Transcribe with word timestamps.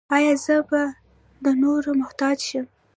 ایا 0.15 0.33
زه 0.43 0.55
به 0.69 0.81
د 1.43 1.45
نورو 1.61 1.89
محتاج 2.01 2.37
شم؟ 2.47 2.65